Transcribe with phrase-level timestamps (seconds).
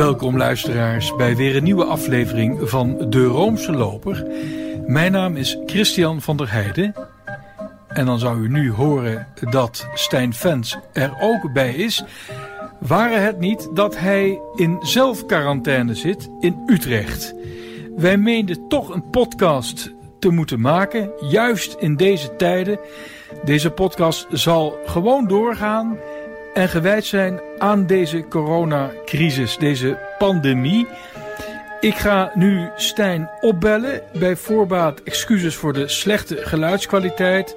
[0.00, 4.26] Welkom luisteraars bij weer een nieuwe aflevering van De Roomse Loper.
[4.86, 6.94] Mijn naam is Christian van der Heijden.
[7.88, 12.04] En dan zou u nu horen dat Stijn Fens er ook bij is.
[12.78, 17.34] Waren het niet dat hij in zelfquarantaine zit in Utrecht.
[17.96, 22.78] Wij meenden toch een podcast te moeten maken, juist in deze tijden.
[23.44, 25.98] Deze podcast zal gewoon doorgaan
[26.54, 30.86] en gewijd zijn aan deze coronacrisis, deze pandemie.
[31.80, 34.02] Ik ga nu Stijn opbellen.
[34.18, 37.56] Bij voorbaat excuses voor de slechte geluidskwaliteit.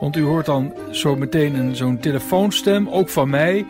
[0.00, 3.66] Want u hoort dan zo meteen een, zo'n telefoonstem, ook van mij.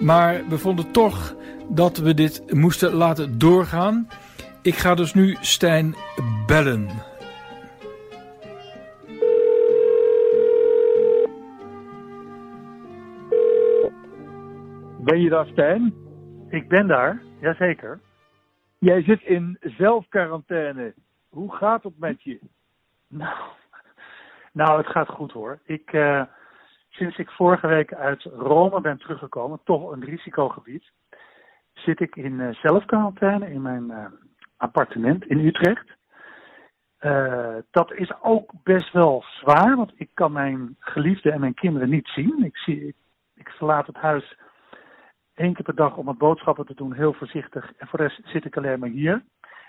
[0.00, 1.34] Maar we vonden toch
[1.68, 4.08] dat we dit moesten laten doorgaan.
[4.62, 5.96] Ik ga dus nu Stijn
[6.46, 7.07] bellen.
[15.08, 15.94] Ben je daar, Stijn?
[16.48, 18.00] Ik ben daar, jazeker.
[18.78, 20.94] Jij zit in zelfquarantaine.
[21.28, 22.38] Hoe gaat het met je?
[23.06, 23.36] Nou,
[24.52, 25.58] nou het gaat goed hoor.
[25.64, 26.22] Ik, uh,
[26.88, 30.90] sinds ik vorige week uit Rome ben teruggekomen, toch een risicogebied,
[31.72, 34.04] zit ik in uh, zelfquarantaine in mijn uh,
[34.56, 35.96] appartement in Utrecht.
[37.70, 42.08] dat is ook best wel zwaar, want ik kan mijn geliefde en mijn kinderen niet
[42.08, 42.44] zien.
[42.44, 42.96] Ik, zie, ik,
[43.34, 44.36] ik verlaat het huis
[45.38, 47.72] één keer per dag om wat boodschappen te doen, heel voorzichtig.
[47.76, 49.24] En voor de rest zit ik alleen maar hier.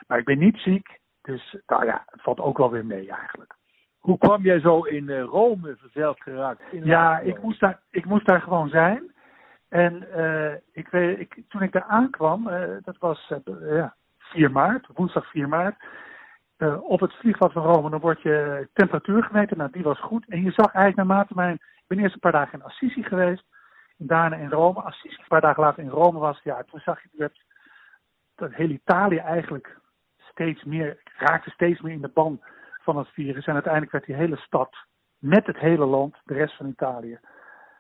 [0.08, 3.56] Maar ik ben niet ziek, dus nou ja, het valt ook wel weer mee eigenlijk.
[4.00, 6.62] Hoe kwam jij zo in uh, Rome verzeld geraakt?
[6.72, 9.12] ja, ik moest, daar, ik moest daar gewoon zijn.
[9.70, 14.88] En uh, ik weet, ik, toen ik daar aankwam, uh, dat was ja, 4 maart,
[14.94, 15.86] woensdag 4 maart.
[16.82, 19.58] op het vliegveld van Rome, dan wordt je temperatuur gemeten.
[19.58, 20.26] Nou, die was goed.
[20.28, 21.54] En je zag eigenlijk naarmate mijn...
[21.54, 23.44] Ik ben eerst een paar dagen in Assisi geweest
[24.08, 24.82] daarna in Rome.
[24.82, 27.32] Als hij een paar dagen later in Rome was, ja, toen zag je dat,
[28.36, 29.78] dat heel Italië eigenlijk
[30.18, 32.42] steeds meer, raakte steeds meer in de ban
[32.82, 33.46] van het virus.
[33.46, 34.76] En uiteindelijk werd die hele stad,
[35.18, 37.20] met het hele land, de rest van Italië,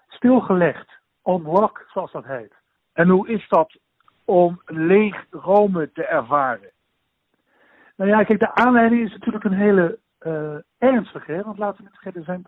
[0.08, 0.98] stilgelegd.
[1.22, 2.54] On lock, zoals dat heet.
[2.94, 3.78] En hoe is dat
[4.26, 6.72] om leeg Rome te ervaren?
[7.96, 11.42] Nou ja, kijk, de aanleiding is natuurlijk een hele uh, ernstige.
[11.44, 12.44] Want laten we niet vergeten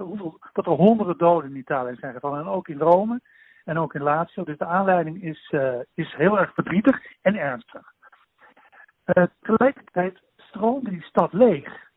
[0.53, 2.39] dat er honderden doden in Italië zijn gevallen.
[2.39, 3.21] En ook in Rome
[3.65, 4.43] en ook in Lazio.
[4.43, 7.81] Dus de aanleiding is, uh, is heel erg verdrietig en ernstig.
[9.05, 11.89] Uh, tegelijkertijd stroomde die stad leeg.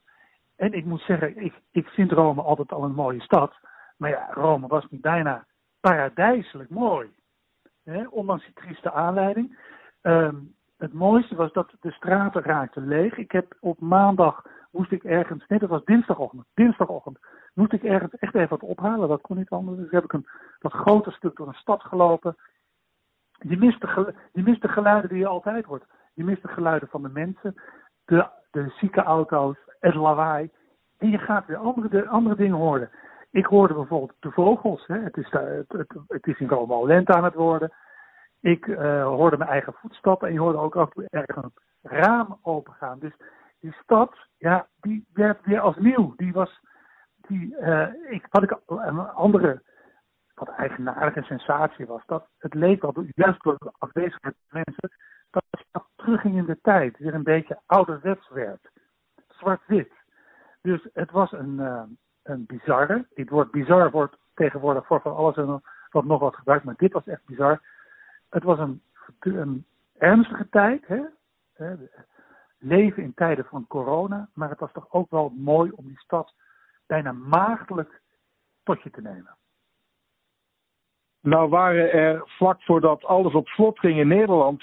[0.56, 3.54] En ik moet zeggen, ik, ik vind Rome altijd al een mooie stad.
[3.96, 5.46] Maar ja, Rome was niet bijna
[5.80, 7.14] paradijselijk mooi.
[8.10, 9.58] Ondanks die trieste aanleiding.
[10.02, 13.16] Um, het mooiste was dat de straten raakten leeg.
[13.16, 17.18] Ik heb op maandag moest ik ergens, nee dat was dinsdagochtend, dinsdagochtend
[17.54, 19.08] moest ik ergens echt even wat ophalen.
[19.08, 19.78] Dat kon niet anders.
[19.78, 20.26] Dus heb ik een
[20.60, 22.36] wat groter stuk door een stad gelopen.
[23.38, 25.84] Je mist, de, je mist de geluiden die je altijd hoort.
[26.14, 27.54] Je mist de geluiden van de mensen,
[28.04, 30.50] de, de zieke auto's, het lawaai.
[30.98, 32.90] En je gaat weer andere, de, andere dingen horen.
[33.30, 34.86] Ik hoorde bijvoorbeeld de vogels.
[34.86, 34.98] Hè.
[34.98, 37.72] Het, is, het, het, het is in Rome al lente aan het worden.
[38.44, 41.52] Ik uh, hoorde mijn eigen voetstappen en je hoorde ook af en toe ergens een
[41.82, 42.98] raam opengaan.
[42.98, 43.12] Dus
[43.60, 46.14] die stad, ja, die werd weer als nieuw.
[46.16, 46.60] Die was,
[47.16, 49.62] die, uh, ik, wat ik een andere,
[50.34, 54.98] wat eigenaardige sensatie was, dat het leek wel, juist door de afwezigheid van mensen,
[55.30, 58.70] dat het terugging in de tijd, weer een beetje ouderwets werd.
[59.28, 59.92] Zwart-wit.
[60.62, 61.82] Dus het was een, uh,
[62.22, 66.64] een bizarre, dit woord bizar wordt tegenwoordig voor van alles en wat nog wat gebruikt,
[66.64, 67.60] maar dit was echt bizar.
[68.34, 68.82] Het was een,
[69.20, 69.64] een
[69.98, 71.00] ernstige tijd, hè?
[72.58, 76.34] leven in tijden van corona, maar het was toch ook wel mooi om die stad
[76.86, 78.00] bijna maagdelijk
[78.62, 79.36] tot je te nemen.
[81.20, 84.62] Nou waren er vlak voordat alles op slot ging in Nederland,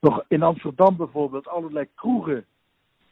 [0.00, 2.46] nog in Amsterdam bijvoorbeeld, allerlei kroegen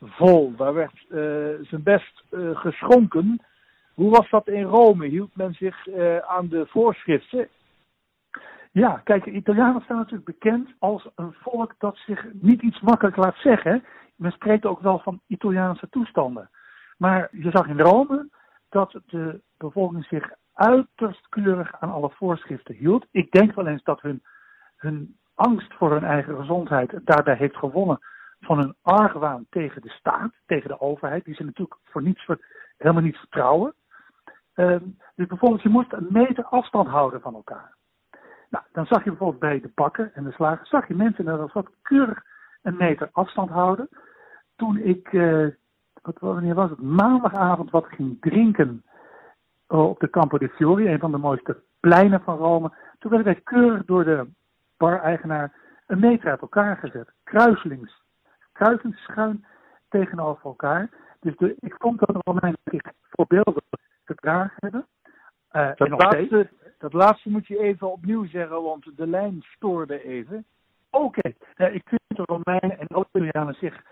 [0.01, 0.57] vol.
[0.57, 3.43] Daar werd uh, zijn best uh, geschonken.
[3.95, 5.07] Hoe was dat in Rome?
[5.07, 7.49] Hield men zich uh, aan de voorschriften?
[8.77, 13.37] Ja, kijk, Italianen staan natuurlijk bekend als een volk dat zich niet iets makkelijk laat
[13.37, 13.85] zeggen.
[14.17, 16.51] Men spreekt ook wel van Italiaanse toestanden.
[16.97, 18.29] Maar je zag in Rome
[18.69, 23.07] dat de bevolking zich uiterst keurig aan alle voorschriften hield.
[23.11, 24.23] Ik denk wel eens dat hun,
[24.77, 27.99] hun angst voor hun eigen gezondheid daarbij heeft gewonnen
[28.41, 32.27] van hun argwaan tegen de staat, tegen de overheid, die ze natuurlijk voor niets,
[32.77, 33.75] helemaal niet vertrouwen.
[35.15, 37.75] Dus bijvoorbeeld, je moest een meter afstand houden van elkaar.
[38.51, 41.53] Nou, dan zag je bijvoorbeeld bij de bakken en de slagen, zag je mensen dat
[41.53, 42.25] wat keurig
[42.63, 43.89] een meter afstand houden.
[44.57, 45.49] Toen ik, uh,
[46.03, 48.83] wat, wanneer was het, maandagavond wat ging drinken
[49.69, 52.73] uh, op de Campo de Fiori, een van de mooiste pleinen van Rome.
[52.99, 54.27] Toen werden wij keurig door de
[54.77, 55.53] bar-eigenaar
[55.87, 57.13] een meter uit elkaar gezet.
[57.25, 58.03] kruiselings,
[58.53, 59.45] kruiselingsschuin
[59.89, 60.91] tegenover elkaar.
[61.21, 63.65] Dus de, ik vond dat de Romeinen zich voorbeeldig
[64.05, 64.87] gedragen hebben.
[65.53, 66.51] Uh, dat, laatste,
[66.91, 70.45] dat laatste moet je even opnieuw zeggen, want de lijn stoorde even.
[70.91, 71.21] Oké,
[71.55, 71.73] okay.
[71.73, 73.83] ik vind de Romeinen en Italianen zich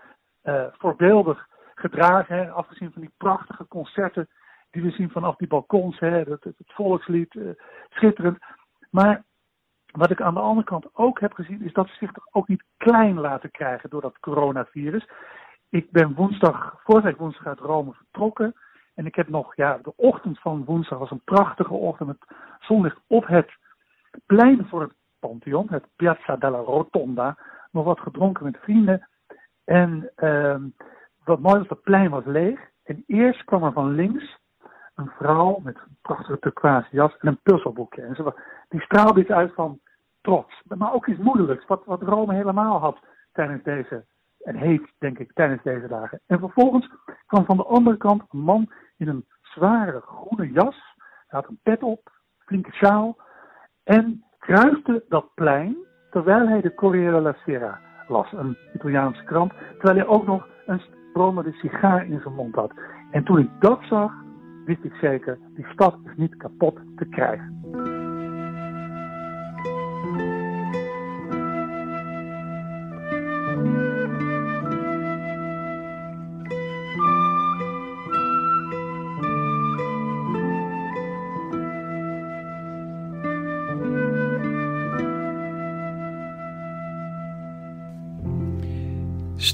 [0.43, 2.53] uh, voorbeeldig gedragen.
[2.53, 4.27] Afgezien van die prachtige concerten
[4.71, 5.99] die we zien vanaf die balkons.
[5.99, 7.49] Hè, het, het, volkslied, uh,
[7.89, 8.37] schitterend.
[8.89, 9.23] Maar
[9.91, 12.47] wat ik aan de andere kant ook heb gezien, is dat ze zich toch ook
[12.47, 15.07] niet klein laten krijgen door dat coronavirus.
[15.69, 18.55] Ik ben woensdag, vorige woensdag uit Rome vertrokken.
[18.95, 22.99] En ik heb nog, ja, de ochtend van woensdag was een prachtige ochtend met zonlicht
[23.07, 23.57] op het
[24.25, 27.37] plein voor het Pantheon, het Piazza della Rotonda.
[27.71, 29.07] Nog wat gedronken met vrienden.
[29.63, 30.55] En uh,
[31.23, 32.59] wat mooi was, het plein was leeg.
[32.83, 34.37] En eerst kwam er van links
[34.95, 38.01] een vrouw met een prachtige turquoise jas en een puzzelboekje.
[38.01, 38.33] En ze,
[38.69, 39.79] die straalde iets uit van
[40.21, 42.99] trots, maar ook iets moederlijks, wat, wat Rome helemaal had
[43.31, 44.05] tijdens deze,
[44.45, 46.21] en heeft denk ik tijdens deze dagen.
[46.27, 46.89] En vervolgens
[47.25, 50.95] kwam van de andere kant een man in een zware groene jas,
[51.27, 53.17] hij had een pet op, flinke sjaal,
[53.83, 55.77] en kruiste dat plein
[56.09, 60.81] terwijl hij de Corriere della Sera las, een Italiaanse krant, terwijl hij ook nog een
[61.09, 62.73] stromende sigaar in zijn mond had.
[63.11, 64.13] En toen ik dat zag,
[64.65, 67.64] wist ik zeker, die stad is niet kapot te krijgen.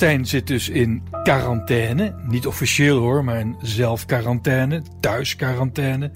[0.01, 2.13] Stijn zit dus in quarantaine.
[2.27, 6.12] Niet officieel hoor, maar in zelfquarantaine, thuisquarantaine.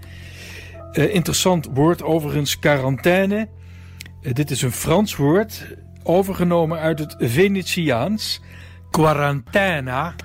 [0.93, 3.47] Uh, interessant woord overigens, quarantaine.
[4.21, 8.41] Uh, dit is een Frans woord, overgenomen uit het Venetiaans.
[8.91, 10.15] Quarantana,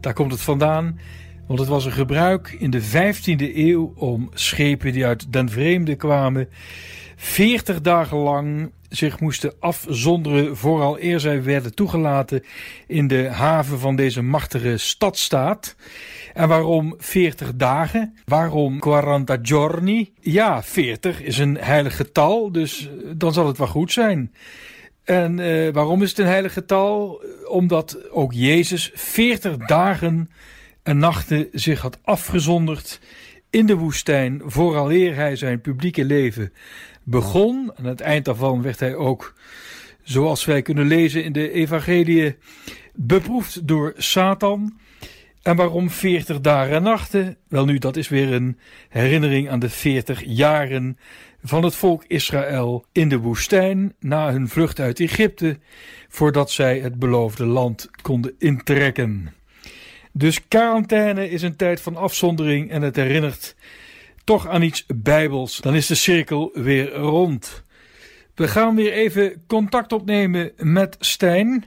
[0.00, 0.98] daar komt het vandaan.
[1.46, 5.94] Want het was een gebruik in de 15e eeuw om schepen die uit den vreemde
[5.94, 6.48] kwamen
[7.16, 12.44] 40 dagen lang zich moesten afzonderen vooral eer zij werden toegelaten
[12.86, 15.76] in de haven van deze machtige stadstaat.
[16.34, 18.16] En waarom 40 dagen?
[18.24, 20.12] Waarom 40 giorni?
[20.20, 24.32] Ja, 40 is een heilig getal, dus dan zal het wel goed zijn.
[25.04, 27.22] En uh, waarom is het een heilig getal?
[27.48, 30.30] Omdat ook Jezus 40 dagen
[30.82, 33.00] en nachten zich had afgezonderd
[33.56, 36.52] in de woestijn, vooraleer hij zijn publieke leven
[37.02, 37.72] begon.
[37.76, 39.34] Aan het eind daarvan werd hij ook,
[40.02, 42.36] zoals wij kunnen lezen in de Evangelie,
[42.94, 44.78] beproefd door Satan.
[45.42, 47.36] En waarom 40 dagen en nachten?
[47.48, 48.58] Wel nu, dat is weer een
[48.88, 50.98] herinnering aan de 40 jaren
[51.42, 55.58] van het volk Israël in de woestijn na hun vlucht uit Egypte,
[56.08, 59.35] voordat zij het beloofde land konden intrekken.
[60.18, 63.56] Dus quarantaine is een tijd van afzondering en het herinnert
[64.24, 65.58] toch aan iets bijbels.
[65.58, 67.64] Dan is de cirkel weer rond.
[68.34, 71.64] We gaan weer even contact opnemen met Stijn.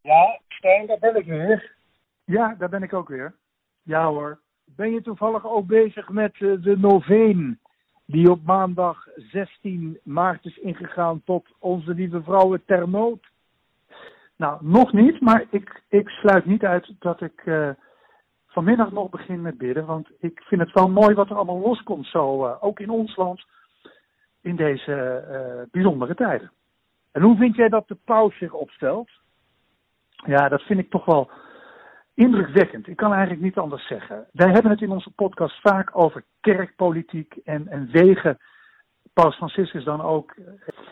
[0.00, 1.76] Ja, Stijn, daar ben ik weer.
[2.24, 3.34] Ja, daar ben ik ook weer.
[3.82, 4.40] Ja hoor.
[4.64, 7.60] Ben je toevallig ook bezig met eh, de noveen
[8.10, 13.28] die op maandag 16 maart is ingegaan tot onze lieve vrouwen ter nood?
[14.36, 17.70] Nou, nog niet, maar ik, ik sluit niet uit dat ik uh,
[18.46, 19.86] vanmiddag nog begin met bidden.
[19.86, 23.16] Want ik vind het wel mooi wat er allemaal loskomt, zo uh, ook in ons
[23.16, 23.44] land,
[24.40, 26.50] in deze uh, bijzondere tijden.
[27.12, 29.10] En hoe vind jij dat de paus zich opstelt?
[30.10, 31.30] Ja, dat vind ik toch wel
[32.20, 32.88] indrukwekkend.
[32.88, 34.26] Ik kan eigenlijk niet anders zeggen.
[34.32, 38.38] Wij hebben het in onze podcast vaak over kerkpolitiek en, en wegen
[39.12, 40.44] Paus Franciscus dan ook eh,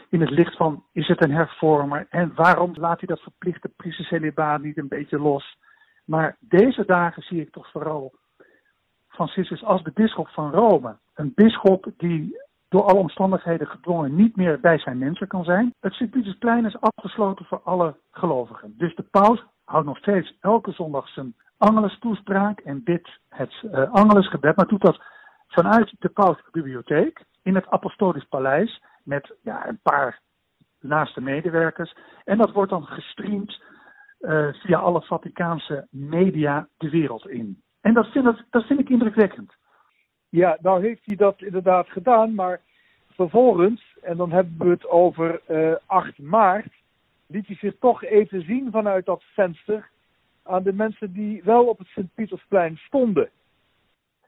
[0.08, 2.06] in het licht van, is het een hervormer?
[2.10, 5.58] En waarom laat hij dat verplichte priestercelibaat niet een beetje los?
[6.04, 8.14] Maar deze dagen zie ik toch vooral
[9.08, 10.96] Franciscus als de bisschop van Rome.
[11.14, 12.36] Een bisschop die
[12.68, 15.74] door alle omstandigheden gedwongen niet meer bij zijn mensen kan zijn.
[15.80, 18.74] Het Sint-Pietersplein is afgesloten voor alle gelovigen.
[18.76, 23.92] Dus de paus houdt nog steeds elke zondag zijn Angelus toespraak en bidt het uh,
[23.92, 25.02] Angelus gebed, maar doet dat
[25.46, 30.20] vanuit de pauselijke bibliotheek in het Apostolisch Paleis met ja, een paar
[30.80, 31.96] naaste medewerkers.
[32.24, 33.62] En dat wordt dan gestreamd
[34.20, 37.62] uh, via alle Vaticaanse media de wereld in.
[37.80, 39.54] En dat vind, ik, dat vind ik indrukwekkend.
[40.28, 42.60] Ja, nou heeft hij dat inderdaad gedaan, maar
[43.10, 46.72] vervolgens, en dan hebben we het over uh, eh, 8 maart,
[47.28, 49.90] liet hij zich toch even zien vanuit dat venster
[50.42, 53.30] aan de mensen die wel op het Sint-Pietersplein stonden.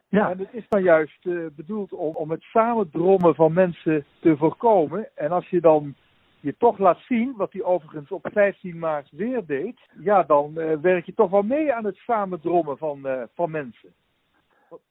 [0.08, 0.30] Ja.
[0.30, 5.08] En het is dan juist uh, bedoeld om, om het samendrommen van mensen te voorkomen.
[5.14, 5.94] En als je dan
[6.40, 10.76] je toch laat zien, wat hij overigens op 15 maart weer deed, ja, dan uh,
[10.76, 13.92] werk je toch wel mee aan het samendrommen van, uh, van mensen.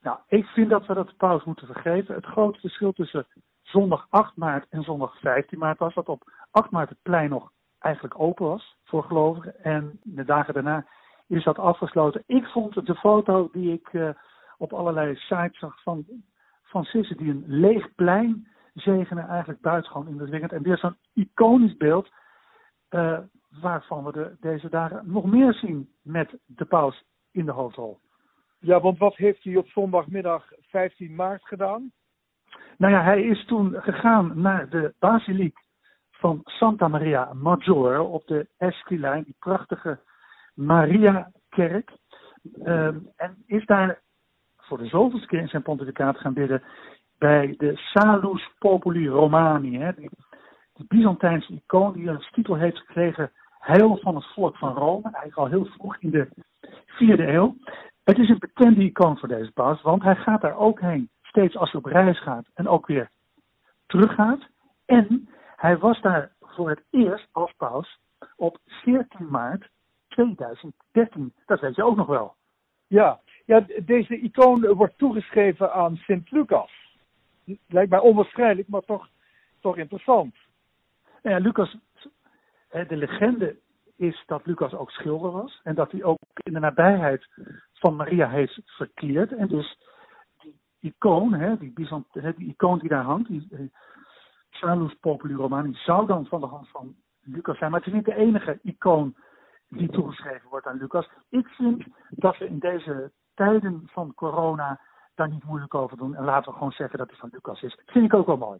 [0.01, 2.15] Nou, ik vind dat we dat pauze moeten vergeten.
[2.15, 3.27] Het grote verschil tussen
[3.61, 7.51] zondag 8 maart en zondag 15 maart was dat op 8 maart het plein nog
[7.79, 9.63] eigenlijk open was voor gelovigen.
[9.63, 10.85] En de dagen daarna
[11.27, 12.23] is dat afgesloten.
[12.25, 14.09] Ik vond de foto die ik uh,
[14.57, 16.05] op allerlei sites zag van,
[16.63, 20.51] van Sissen die een leeg plein zegenen eigenlijk buitengewoon indrukwekkend.
[20.51, 22.09] En weer zo'n iconisch beeld
[22.89, 23.19] uh,
[23.61, 27.99] waarvan we de, deze dagen nog meer zien met de paus in de hoofdrol.
[28.59, 31.91] Ja, want wat heeft hij op zondagmiddag 15 maart gedaan?
[32.77, 35.57] Nou ja, hij is toen gegaan naar de basiliek
[36.19, 39.99] van Santa Maria Maggiore op de Esquilijn, die prachtige
[40.53, 41.91] Maria-kerk.
[42.63, 44.01] Um, en is daar
[44.57, 46.63] voor de zoveelste keer in zijn pontificaat gaan bidden
[47.17, 50.09] bij de Salus Populi Romani, hè, die,
[50.87, 55.47] Byzantijnse icoon die als titel heeft gekregen Heil van het volk van Rome, eigenlijk al
[55.47, 56.29] heel vroeg in de
[56.85, 57.55] vierde eeuw.
[58.03, 61.57] Het is een bekende icoon voor deze paus, want hij gaat daar ook heen, steeds
[61.57, 63.09] als hij op reis gaat en ook weer
[63.85, 64.39] teruggaat.
[64.85, 67.99] En hij was daar voor het eerst als paus
[68.35, 69.69] op 14 maart
[70.07, 71.33] 2013.
[71.45, 72.35] Dat weet je ook nog wel.
[72.87, 76.87] Ja, ja deze icoon wordt toegeschreven aan Sint Lucas
[77.67, 79.09] lijkt mij onwaarschijnlijk, maar toch,
[79.59, 80.35] toch interessant.
[81.23, 81.77] Nou ja, Lucas,
[82.69, 83.55] de legende
[83.95, 85.59] is dat Lucas ook schilder was.
[85.63, 87.27] En dat hij ook in de nabijheid
[87.73, 89.31] van Maria heeft verkeerd.
[89.31, 89.77] En dus
[90.39, 93.59] die icoon, hè, die, Byzant, die icoon die daar hangt, die eh,
[94.59, 97.71] Salus Populi Romani, zou dan van de hand van Lucas zijn.
[97.71, 99.15] Maar het is niet de enige icoon
[99.69, 101.09] die toegeschreven wordt aan Lucas.
[101.29, 104.79] Ik vind dat we in deze tijden van corona
[105.15, 106.15] daar niet moeilijk over doen.
[106.15, 107.75] En laten we gewoon zeggen dat het van Lucas is.
[107.75, 108.59] Dat vind ik ook wel mooi.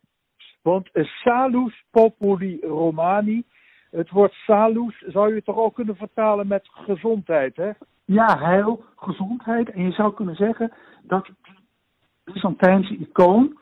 [0.61, 3.43] Want uh, salus populi romani,
[3.91, 7.71] het woord salus zou je toch ook kunnen vertalen met gezondheid, hè?
[8.05, 9.69] Ja, heil, gezondheid.
[9.69, 11.35] En je zou kunnen zeggen dat die
[12.23, 13.58] Byzantijnse icoon,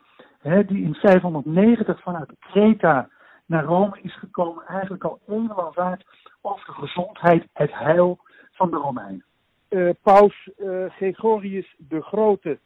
[0.47, 3.09] hè, die in 590 vanuit Kreta
[3.45, 6.05] naar Rome is gekomen, eigenlijk al eenmaal vaart
[6.41, 8.19] over de gezondheid, het heil
[8.51, 9.25] van de Romeinen.
[9.69, 12.59] Uh, Paus uh, Gregorius de Grote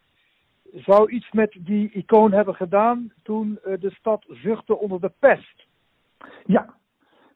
[0.72, 5.66] zou iets met die icoon hebben gedaan toen uh, de stad zuchtte onder de pest.
[6.44, 6.74] Ja,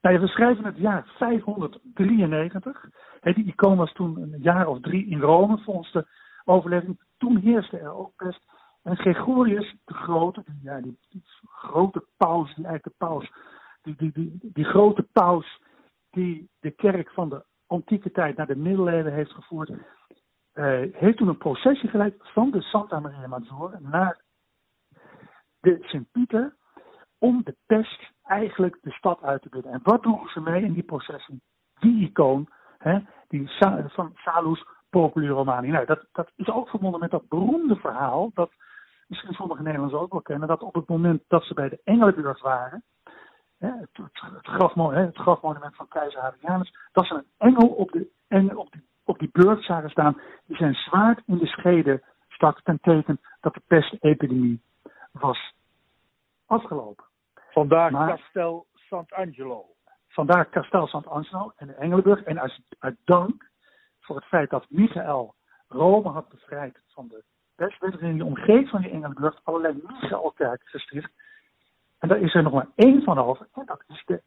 [0.00, 2.88] nou we schrijven het jaar 593.
[3.20, 6.06] He, die icoon was toen een jaar of drie in Rome volgens de
[6.44, 7.00] overleving.
[7.18, 8.44] Toen heerste er ook pest.
[8.86, 10.98] En Gregorius de Grote, ja, die,
[11.44, 13.32] grote paus, die eigenlijk de paus,
[13.82, 15.60] die, die, die, die grote paus
[16.10, 19.76] die de kerk van de antieke tijd naar de middeleeuwen heeft gevoerd, uh,
[20.92, 24.20] heeft toen een processie geleid van de Santa Maria Maggiore naar
[25.60, 26.56] de Sint-Pieter
[27.18, 29.72] om de pest eigenlijk de stad uit te bidden.
[29.72, 31.40] En wat droegen ze mee in die processie?
[31.78, 33.50] Die icoon, hè, die
[33.88, 35.70] van Salus Populi Romani.
[35.70, 38.50] Nou, dat, dat is ook verbonden met dat beroemde verhaal, dat
[39.06, 42.42] misschien sommige Nederlanders ook wel kennen, dat op het moment dat ze bij de Engelenburg
[42.42, 42.82] waren,
[43.58, 43.90] hè, het,
[44.42, 48.80] grafmonument, het grafmonument van keizer Hadrianus, dat ze een engel op de, engel op de
[49.06, 53.62] op die zagen staan, die zijn zwaard in de schede stak ten teken dat de
[53.66, 54.62] pestepidemie
[55.12, 55.54] was
[56.46, 57.04] afgelopen.
[57.50, 59.66] Vandaar maar, Castel Sant'Angelo.
[60.08, 62.22] Vandaar Castel Sant'Angelo en de Engelenburg.
[62.22, 63.50] En uit, uit dank
[64.00, 65.34] voor het feit dat Michael
[65.68, 67.24] Rome had bevrijd van de
[67.56, 71.10] pest, werd er in de omgeving van die Engelenburg allerlei Michaelkerken gesticht.
[71.98, 74.22] En daar is er nog maar één van over, en dat is de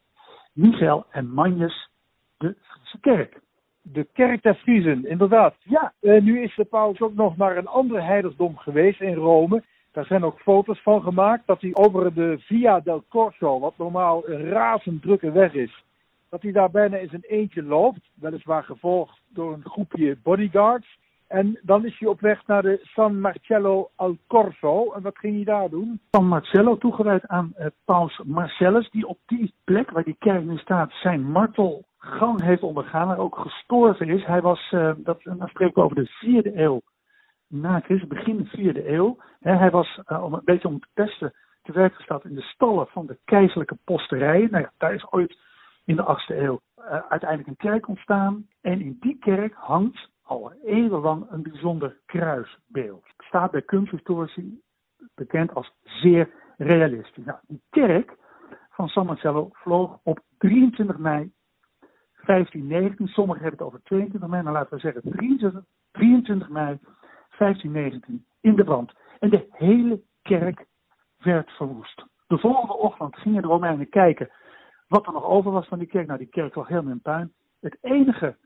[0.53, 1.89] Michael en Manjes,
[2.37, 3.39] de Friese kerk.
[3.81, 5.55] De kerk der Friezen, inderdaad.
[5.63, 9.63] Ja, uh, nu is de paus ook nog naar een ander heiligdom geweest in Rome.
[9.91, 14.29] Daar zijn ook foto's van gemaakt dat hij over de Via del Corso, wat normaal
[14.29, 15.83] een razend drukke weg is,
[16.29, 18.09] dat hij daar bijna in zijn eentje loopt.
[18.13, 20.98] Weliswaar gevolgd door een groepje bodyguards.
[21.29, 24.91] En dan is hij op weg naar de San Marcello al Corso.
[24.91, 25.99] En wat ging hij daar doen?
[26.11, 30.57] San Marcello, toegewijd aan uh, paus Marcellus, die op die plek waar die kerk nu
[30.57, 34.25] staat zijn martel gang heeft ondergaan en ook gestorven is.
[34.25, 36.81] Hij was, uh, dat, dan spreken over de vierde eeuw
[37.47, 39.17] na Christus, begin de vierde eeuw.
[39.39, 41.33] hij was uh, om een beetje om te pesten
[41.63, 44.51] te werk gesteld in de stallen van de keizerlijke posterijen.
[44.51, 45.37] Nou ja, daar is ooit
[45.85, 46.59] in de achtste eeuw
[47.09, 48.47] uiteindelijk een kerk ontstaan.
[48.61, 53.03] En in die kerk hangt al eeuwenlang een bijzonder kruisbeeld.
[53.17, 54.61] Het staat bij kunsthistorici
[55.15, 57.25] bekend als zeer realistisch.
[57.25, 58.17] Nou, die kerk
[58.69, 61.31] van San Marcello vloog op 23 mei
[62.25, 63.07] 1519.
[63.07, 66.79] Sommigen hebben het over 22 mei, maar laten we zeggen 23, 23 mei
[67.37, 68.93] 1519 in de brand.
[69.19, 70.65] En de hele kerk
[71.17, 72.05] werd verwoest.
[72.27, 74.29] De volgende ochtend gingen de Romeinen kijken
[74.87, 76.07] wat er nog over was van die kerk.
[76.07, 77.33] Nou, die kerk lag helemaal in puin.
[77.59, 78.37] Het enige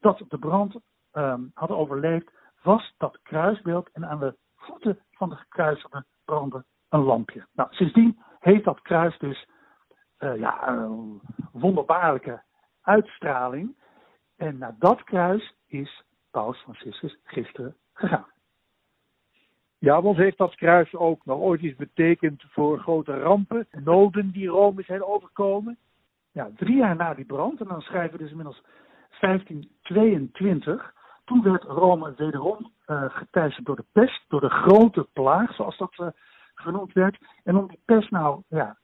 [0.00, 0.80] dat de brand
[1.12, 2.30] um, had overleefd
[2.62, 3.90] was dat kruisbeeld.
[3.92, 7.46] En aan de voeten van de gekruisigde brandde een lampje.
[7.52, 9.48] Nou, sindsdien heeft dat kruis dus
[10.18, 11.20] uh, ja, een
[11.52, 12.42] wonderbaarlijke
[12.82, 13.76] uitstraling.
[14.36, 18.26] En naar dat kruis is Paus Franciscus gisteren gegaan.
[19.78, 24.48] Ja, want heeft dat kruis ook nog ooit iets betekend voor grote rampen, noden die
[24.48, 25.78] Rome zijn overkomen?
[26.32, 28.62] Ja, drie jaar na die brand, en dan schrijven we dus inmiddels
[29.20, 30.94] 1522,
[31.30, 35.92] toen werd Rome wederom uh, geteisterd door de pest, door de grote plaag, zoals dat
[35.98, 36.06] uh,
[36.54, 37.18] genoemd werd.
[37.44, 38.76] En om die pest nou ja,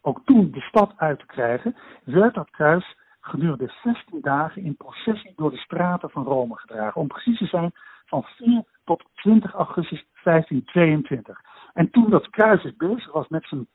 [0.00, 5.32] ook toen de stad uit te krijgen, werd dat kruis gedurende 16 dagen in processie
[5.36, 7.00] door de straten van Rome gedragen.
[7.00, 7.72] Om precies te zijn
[8.06, 11.40] van 4 tot 20 augustus 1522.
[11.72, 13.66] En toen dat kruis dus bezig was met zijn,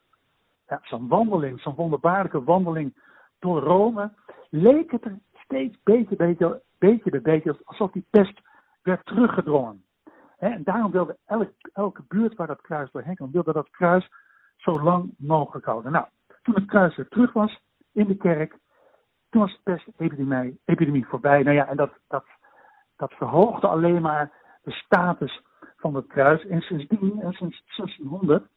[0.67, 3.01] ja, zijn wandeling, zijn wonderbaarlijke wandeling
[3.39, 4.11] door Rome,
[4.49, 8.41] leek het er steeds beetje, beetje, beetje bij beetje alsof die pest
[8.81, 9.83] werd teruggedrongen.
[10.37, 14.09] En daarom wilde elke, elke buurt waar dat kruis doorheen kwam, wilde dat kruis
[14.57, 15.91] zo lang mogelijk houden.
[15.91, 16.05] Nou,
[16.41, 17.59] toen het kruis weer terug was
[17.91, 18.57] in de kerk,
[19.29, 21.43] toen was de pestepidemie epidemie voorbij.
[21.43, 22.25] Nou ja, en dat, dat,
[22.95, 24.31] dat verhoogde alleen maar
[24.63, 25.41] de status
[25.77, 26.45] van het kruis.
[26.45, 28.47] En sindsdien, en sinds 1600,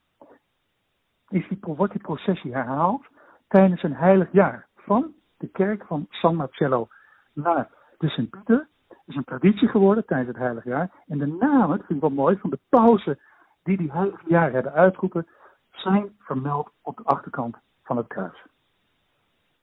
[1.29, 3.07] is die, wordt die processie herhaald
[3.49, 4.67] tijdens een heilig jaar.
[4.75, 6.89] Van de kerk van San Marcello
[7.33, 8.69] naar de Sint-Pieter.
[9.07, 10.91] Is een traditie geworden tijdens het heilig jaar.
[11.07, 13.19] En de namen, dat vind ik wel mooi, van de pauzen
[13.63, 15.27] die die heilige jaar hebben uitgeroepen,
[15.71, 18.47] zijn vermeld op de achterkant van het kruis.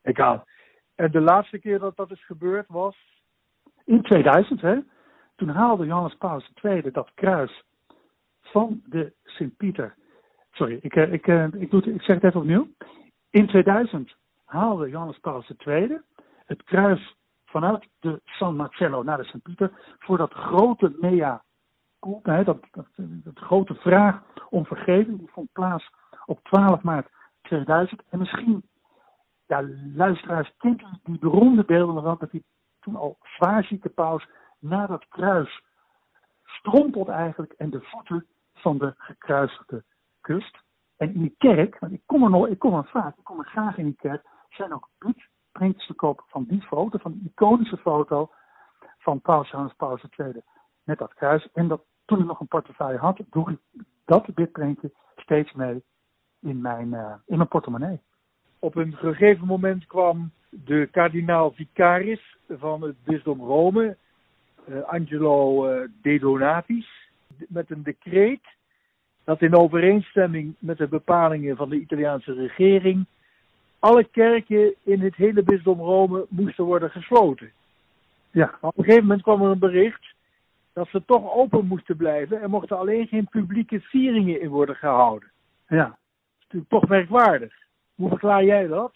[0.01, 0.43] Ik aan.
[0.95, 2.97] En de laatste keer dat dat is gebeurd was?
[3.85, 4.79] In 2000, hè.
[5.35, 7.63] Toen haalde Johannes Paulus II dat kruis
[8.41, 9.95] van de Sint-Pieter.
[10.51, 12.67] Sorry, ik, eh, ik, ik, ik, doe ik zeg het even opnieuw.
[13.29, 15.99] In 2000 haalde Johannes Paulus II
[16.45, 17.16] het kruis
[17.49, 21.43] vanuit de San Marcello naar de Sint-Pieter voor dat grote mea
[21.99, 22.87] culpa, dat, dat,
[23.33, 25.89] grote vraag om vergeving, die vond plaats
[26.25, 27.09] op 12 maart
[27.41, 28.01] 2000.
[28.09, 28.69] En misschien,
[29.45, 29.63] ja,
[29.95, 32.43] luisteraars, kent u die beroemde beelden nog dat hij
[32.79, 34.27] toen al zwaarzieke paus
[34.59, 35.61] naar dat kruis
[36.43, 39.83] strompelt eigenlijk en de voeten van de gekruisigde
[40.21, 40.57] kust.
[40.97, 43.39] En in die kerk, want ik kom er nog, ik kom er vaak, ik kom
[43.39, 44.89] er graag in die kerk, zijn ook
[45.57, 48.29] printjes te koop van die foto, van die iconische foto
[48.99, 50.41] van Paus Johannes Paulus II
[50.83, 51.47] met dat kruis.
[51.53, 53.57] En dat, toen ik nog een portefeuille had, droeg ik
[54.05, 55.83] dat bitprintje steeds mee
[56.39, 57.99] in mijn, uh, in mijn portemonnee.
[58.59, 63.97] Op een gegeven moment kwam de kardinaal vicaris van het bisdom Rome,
[64.69, 67.09] uh, Angelo uh, De Donatis,
[67.47, 68.45] met een decreet
[69.23, 73.05] dat in overeenstemming met de bepalingen van de Italiaanse regering
[73.79, 77.51] alle kerken in het hele bisdom Rome moesten worden gesloten.
[78.31, 78.57] Ja.
[78.61, 80.13] op een gegeven moment kwam er een bericht
[80.73, 85.31] dat ze toch open moesten blijven en mochten alleen geen publieke vieringen in worden gehouden.
[85.67, 85.83] Ja.
[85.85, 85.97] Dat
[86.37, 87.53] is natuurlijk toch merkwaardig.
[87.95, 88.95] Hoe verklaar jij dat?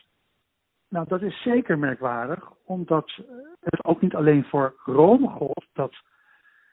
[0.88, 3.12] Nou, dat is zeker merkwaardig, omdat
[3.60, 5.96] het ook niet alleen voor Rome gold, dat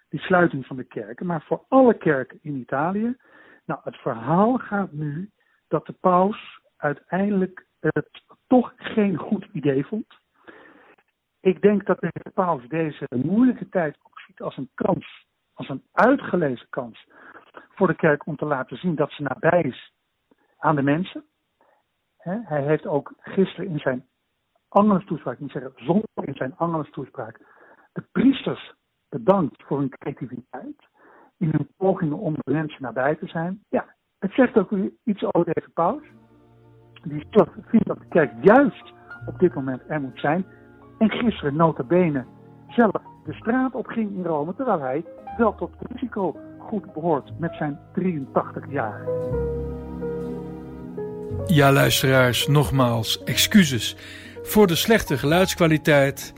[0.09, 3.17] die sluiting van de kerken, maar voor alle kerken in Italië.
[3.65, 5.31] Nou, het verhaal gaat nu
[5.69, 10.19] dat de paus uiteindelijk het toch geen goed idee vond.
[11.41, 15.83] Ik denk dat de paus deze moeilijke tijd ook ziet als een kans, als een
[15.93, 17.07] uitgelezen kans
[17.69, 19.93] voor de kerk om te laten zien dat ze nabij is
[20.59, 21.25] aan de mensen.
[22.23, 24.07] hij heeft ook gisteren in zijn
[24.69, 27.41] Angelus toespraak, niet zeggen zonder in zijn Angelus toespraak,
[27.93, 28.75] de priesters
[29.09, 30.89] bedankt voor hun creativiteit
[31.37, 33.65] in hun pogingen om de mensen nabij te zijn.
[33.69, 34.71] Ja, het zegt ook
[35.05, 36.03] iets over deze paus
[37.03, 37.25] die
[37.67, 38.93] vindt dat de kerk juist
[39.27, 40.45] op dit moment er moet zijn.
[40.99, 42.25] En gisteren nota bene
[42.69, 42.93] zelf
[43.25, 45.05] de straat op ging in Rome, terwijl hij
[45.37, 49.01] wel tot risico goed behoort met zijn 83 jaar.
[51.47, 53.97] Ja, luisteraars, nogmaals excuses
[54.43, 56.35] voor de slechte geluidskwaliteit.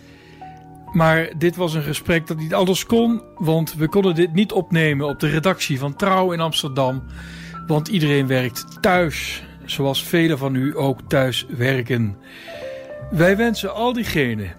[0.92, 5.06] Maar dit was een gesprek dat niet alles kon, want we konden dit niet opnemen
[5.06, 7.02] op de redactie van Trouw in Amsterdam.
[7.66, 12.16] Want iedereen werkt thuis zoals velen van u ook thuis werken.
[13.10, 14.52] Wij wensen al diegenen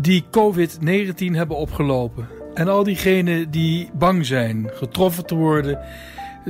[0.00, 5.78] die COVID-19 hebben opgelopen en al diegenen die bang zijn getroffen te worden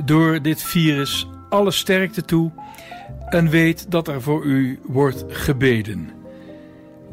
[0.05, 2.51] door dit virus alle sterkte toe
[3.29, 6.09] en weet dat er voor u wordt gebeden.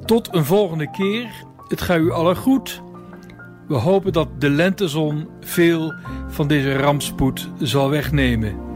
[0.04, 1.44] Tot een volgende keer.
[1.68, 2.82] Het gaat u allen goed.
[3.68, 5.94] We hopen dat de lentezon veel
[6.28, 8.75] van deze rampspoed zal wegnemen.